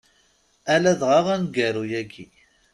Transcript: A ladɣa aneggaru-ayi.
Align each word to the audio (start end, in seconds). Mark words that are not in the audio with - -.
A 0.73 0.75
ladɣa 0.83 1.19
aneggaru-ayi. 1.35 2.25